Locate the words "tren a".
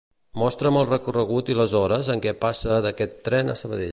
3.29-3.59